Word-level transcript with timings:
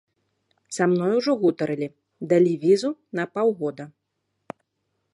Са 0.77 0.83
мной 0.93 1.13
ужо 1.19 1.33
гутарылі, 1.43 1.89
далі 2.33 2.51
візу 2.67 2.91
на 3.21 3.31
паўгода. 3.37 3.85